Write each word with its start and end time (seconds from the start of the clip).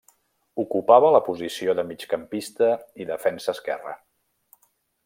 Ocupava 0.61 1.11
la 1.15 1.21
posició 1.27 1.75
de 1.81 1.85
migcampista 1.91 2.73
i 3.05 3.09
defensa 3.13 3.57
esquerre. 3.57 3.97